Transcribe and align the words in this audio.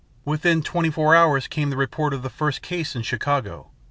Within 0.25 0.63
twenty 0.63 0.89
four 0.89 1.13
hours 1.15 1.47
came 1.47 1.69
the 1.69 1.77
report 1.77 2.11
of 2.11 2.23
the 2.23 2.29
first 2.31 2.63
case 2.63 2.95
in 2.95 3.03
Chicago. 3.03 3.69